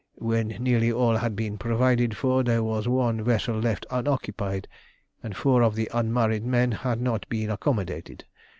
"When 0.17 0.47
nearly 0.47 0.91
all 0.91 1.17
had 1.17 1.35
been 1.35 1.59
provided 1.59 2.17
for, 2.17 2.41
there 2.41 2.63
was 2.63 2.87
one 2.87 3.21
vessel 3.23 3.59
left 3.59 3.85
unoccupied, 3.91 4.67
and 5.21 5.37
four 5.37 5.61
of 5.61 5.75
the 5.75 5.91
unmarried 5.93 6.43
men 6.43 6.71
had 6.71 6.99
not 6.99 7.29
been 7.29 7.51
accommodated. 7.51 8.25